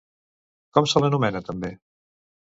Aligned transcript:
Com 0.77 0.87
se 0.93 1.01
l'anomena 1.03 1.41
també? 1.49 1.69